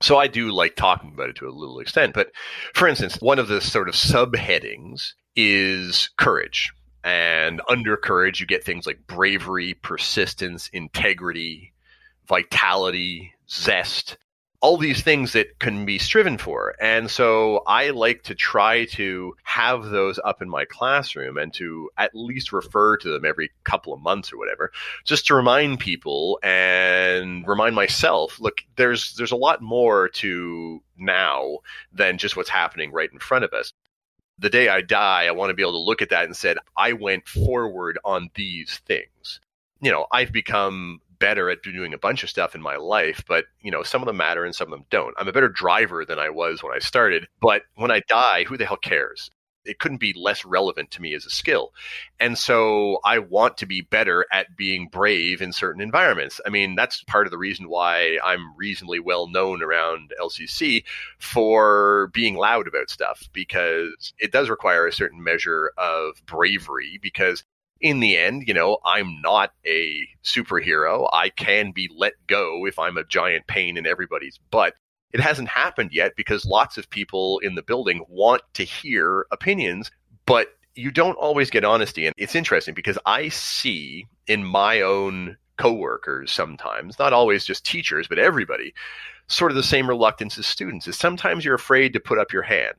[0.00, 2.14] So I do like talking about it to a little extent.
[2.14, 2.30] But
[2.74, 6.72] for instance, one of the sort of subheadings is courage.
[7.02, 11.72] And under courage, you get things like bravery, persistence, integrity,
[12.28, 14.16] vitality, zest,
[14.62, 16.74] all these things that can be striven for.
[16.80, 21.90] And so I like to try to have those up in my classroom and to
[21.96, 24.70] at least refer to them every couple of months or whatever,
[25.04, 31.58] just to remind people and remind myself, look, there's there's a lot more to now
[31.92, 33.72] than just what's happening right in front of us.
[34.38, 36.58] The day I die, I want to be able to look at that and said,
[36.76, 39.40] I went forward on these things.
[39.80, 43.44] You know, I've become better at doing a bunch of stuff in my life, but
[43.60, 45.14] you know, some of them matter and some of them don't.
[45.18, 48.56] I'm a better driver than I was when I started, but when I die, who
[48.56, 49.30] the hell cares?
[49.66, 51.74] It couldn't be less relevant to me as a skill.
[52.18, 56.40] And so I want to be better at being brave in certain environments.
[56.46, 60.84] I mean, that's part of the reason why I'm reasonably well known around LCC
[61.18, 67.44] for being loud about stuff because it does require a certain measure of bravery because
[67.80, 71.08] in the end, you know, I'm not a superhero.
[71.12, 74.74] I can be let go if I'm a giant pain in everybody's butt.
[75.12, 79.90] It hasn't happened yet because lots of people in the building want to hear opinions,
[80.26, 82.06] but you don't always get honesty.
[82.06, 88.06] And it's interesting because I see in my own coworkers sometimes, not always just teachers,
[88.06, 88.72] but everybody,
[89.26, 92.42] sort of the same reluctance as students is sometimes you're afraid to put up your
[92.42, 92.76] hand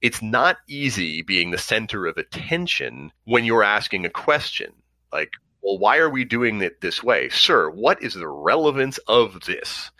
[0.00, 4.72] it's not easy being the center of attention when you're asking a question
[5.12, 7.28] like, well, why are we doing it this way?
[7.30, 9.90] Sir, what is the relevance of this?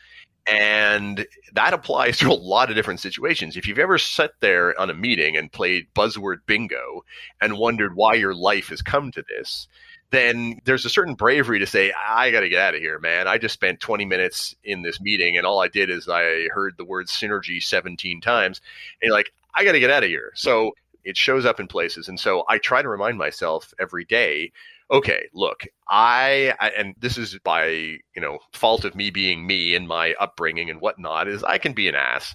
[0.47, 3.57] And that applies to a lot of different situations.
[3.57, 7.05] If you've ever sat there on a meeting and played buzzword bingo
[7.41, 9.68] and wondered why your life has come to this,
[10.11, 13.29] then there's a certain bravery to say, I got to get out of here, man.
[13.29, 16.77] I just spent 20 minutes in this meeting and all I did is I heard
[16.79, 18.62] the word synergy 17 times.
[19.03, 20.33] And like, I got to get out of here.
[20.35, 20.73] So
[21.05, 22.09] it shows up in places.
[22.09, 24.53] And so I try to remind myself every day
[24.91, 29.75] okay, look, I, I, and this is by you know fault of me being me
[29.75, 32.35] and my upbringing and whatnot is I can be an ass.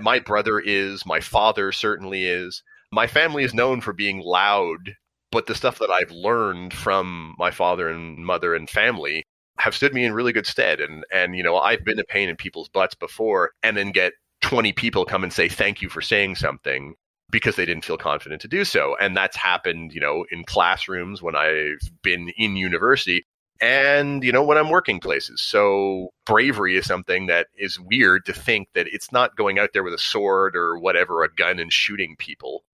[0.00, 2.62] My brother is, my father certainly is.
[2.92, 4.94] My family is known for being loud,
[5.30, 9.24] but the stuff that I've learned from my father and mother and family
[9.58, 10.80] have stood me in really good stead.
[10.80, 14.14] And and you know I've been a pain in people's butts before, and then get
[14.50, 16.96] 20 people come and say thank you for saying something
[17.30, 18.96] because they didn't feel confident to do so.
[19.00, 23.24] And that's happened, you know, in classrooms when I've been in university
[23.60, 25.40] and, you know, when I'm working places.
[25.40, 29.84] So bravery is something that is weird to think that it's not going out there
[29.84, 32.64] with a sword or whatever, a gun and shooting people.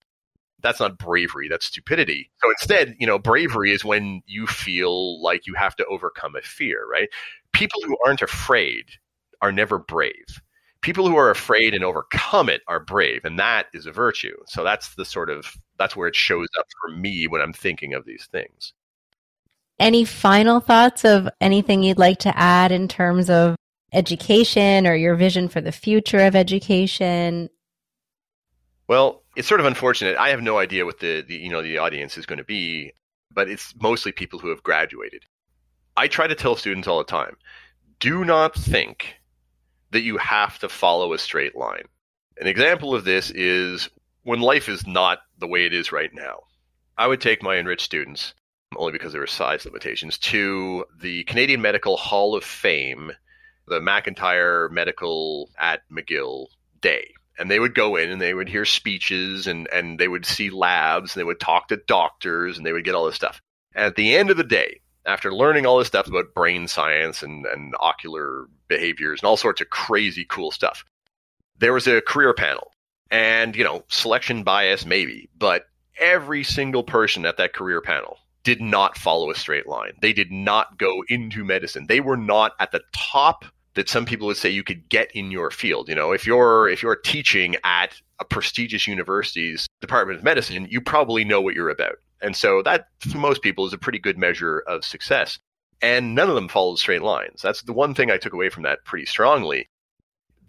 [0.63, 2.31] That's not bravery, that's stupidity.
[2.43, 6.41] So instead, you know, bravery is when you feel like you have to overcome a
[6.41, 7.11] fear, right?
[7.53, 8.85] People who aren't afraid
[9.43, 10.41] are never brave
[10.87, 14.37] people who are afraid and overcome it are brave and that is a virtue.
[14.47, 17.93] So that's the sort of that's where it shows up for me when i'm thinking
[17.93, 18.73] of these things.
[19.81, 23.57] Any final thoughts of anything you'd like to add in terms of
[23.93, 27.51] education or your vision for the future of education?
[28.87, 30.17] Well it's sort of unfortunate.
[30.17, 32.93] I have no idea what the, the you know the audience is going to be
[33.33, 35.25] but it's mostly people who have graduated.
[35.97, 37.37] I try to tell students all the time
[37.99, 39.17] do not think
[39.91, 41.85] that you have to follow a straight line.
[42.39, 43.89] An example of this is
[44.23, 46.41] when life is not the way it is right now.
[46.99, 48.35] I would take my enriched students,
[48.77, 53.13] only because there were size limitations, to the Canadian Medical Hall of Fame,
[53.69, 56.47] the McIntyre Medical at McGill
[56.81, 57.13] Day.
[57.39, 60.49] And they would go in and they would hear speeches and, and they would see
[60.49, 63.43] labs and they would talk to doctors and they would get all this stuff.
[63.75, 67.23] And at the end of the day, after learning all this stuff about brain science
[67.23, 70.85] and, and ocular behaviors and all sorts of crazy cool stuff,
[71.59, 72.73] there was a career panel.
[73.11, 75.67] And, you know, selection bias, maybe, but
[75.99, 79.93] every single person at that career panel did not follow a straight line.
[80.01, 81.87] They did not go into medicine.
[81.89, 83.45] They were not at the top
[83.75, 85.89] that some people would say you could get in your field.
[85.89, 90.81] You know, if you're if you're teaching at a prestigious university's Department of Medicine, you
[90.81, 91.97] probably know what you're about.
[92.23, 95.39] And so that, for most people, is a pretty good measure of success.
[95.83, 97.43] And none of them followed straight lines.
[97.43, 99.69] That's the one thing I took away from that pretty strongly.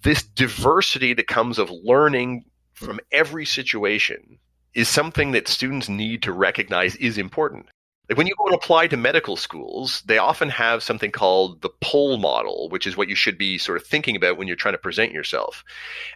[0.03, 4.39] This diversity that comes of learning from every situation
[4.73, 7.65] is something that students need to recognize is important.
[8.07, 11.71] Like when you go and apply to medical schools, they often have something called the
[11.81, 14.75] pull model, which is what you should be sort of thinking about when you're trying
[14.75, 15.65] to present yourself.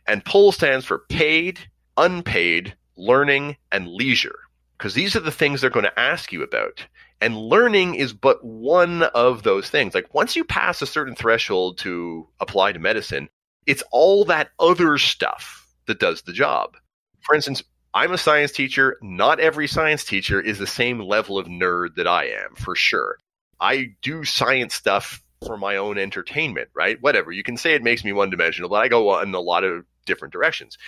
[0.07, 1.59] And pull stands for paid,
[1.97, 4.39] unpaid, learning, and leisure
[4.81, 6.83] because these are the things they're going to ask you about.
[7.21, 9.93] And learning is but one of those things.
[9.93, 13.29] Like once you pass a certain threshold to apply to medicine,
[13.67, 16.77] it's all that other stuff that does the job.
[17.21, 17.61] For instance,
[17.93, 18.97] I'm a science teacher.
[19.03, 23.19] Not every science teacher is the same level of nerd that I am, for sure.
[23.59, 26.99] I do science stuff for my own entertainment, right?
[27.01, 27.31] Whatever.
[27.31, 29.85] You can say it makes me one dimensional, but I go in a lot of
[30.07, 30.79] different directions.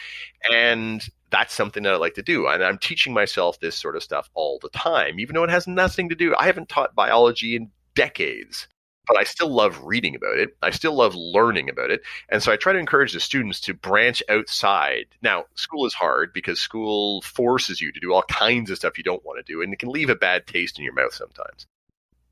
[0.52, 2.48] And that's something that I like to do.
[2.48, 5.68] And I'm teaching myself this sort of stuff all the time, even though it has
[5.68, 6.36] nothing to do.
[6.38, 8.68] I haven't taught biology in decades,
[9.08, 10.56] but I still love reading about it.
[10.62, 12.02] I still love learning about it.
[12.30, 15.08] And so I try to encourage the students to branch outside.
[15.24, 19.04] Now, school is hard because school forces you to do all kinds of stuff you
[19.04, 21.66] don't want to do, and it can leave a bad taste in your mouth sometimes.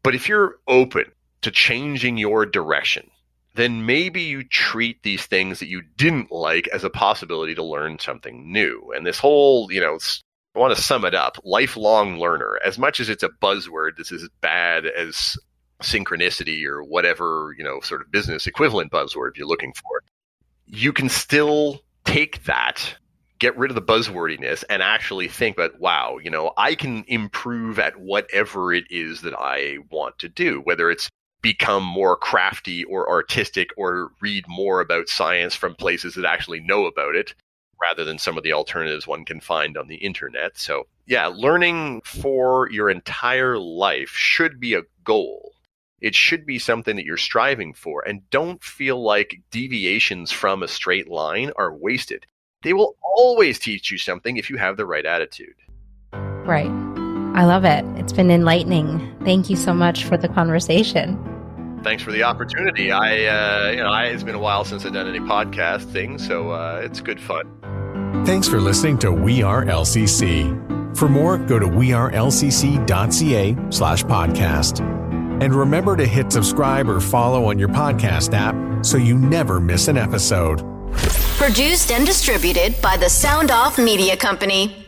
[0.04, 1.06] But if you're open
[1.42, 3.10] to changing your direction,
[3.54, 8.00] then maybe you treat these things that you didn't like as a possibility to learn
[8.00, 8.94] something new.
[8.96, 9.98] And this whole, you know,
[10.56, 14.12] I want to sum it up lifelong learner, as much as it's a buzzword, this
[14.12, 15.38] is as bad as
[15.82, 20.04] synchronicity or whatever, you know, sort of business equivalent buzzword you're looking for.
[20.68, 22.96] You can still take that,
[23.40, 27.80] get rid of the buzzwordiness, and actually think that, wow, you know, I can improve
[27.80, 31.10] at whatever it is that I want to do, whether it's
[31.42, 36.86] become more crafty or artistic or read more about science from places that actually know
[36.86, 37.34] about it
[37.82, 40.58] rather than some of the alternatives one can find on the internet.
[40.58, 45.54] So, yeah, learning for your entire life should be a goal.
[46.00, 50.68] It should be something that you're striving for, and don't feel like deviations from a
[50.68, 52.26] straight line are wasted.
[52.64, 55.56] They will always teach you something if you have the right attitude.
[56.14, 56.72] Right.
[57.34, 57.86] I love it.
[58.00, 59.16] It's been enlightening.
[59.24, 61.31] Thank you so much for the conversation.
[61.84, 62.92] Thanks for the opportunity.
[62.92, 66.26] I, uh, you know, I, it's been a while since I've done any podcast things,
[66.26, 67.52] so uh, it's good fun.
[68.26, 70.96] Thanks for listening to We Are LCC.
[70.96, 74.80] For more, go to wearelcc.ca slash podcast.
[75.42, 79.88] And remember to hit subscribe or follow on your podcast app so you never miss
[79.88, 80.60] an episode.
[81.38, 84.86] Produced and distributed by the Sound Off Media Company.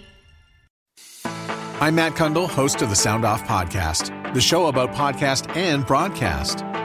[1.79, 6.59] I'm Matt Cundill, host of the Sound Off Podcast, the show about podcast and broadcast.